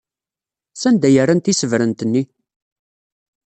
Sanda 0.81 1.05
ay 1.07 1.17
rran 1.23 1.41
tisebrent-nni? 1.41 2.23